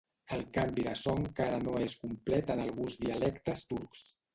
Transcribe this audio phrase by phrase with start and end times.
[0.37, 4.13] El canvi de so encara no és complet en alguns dialectes turcs.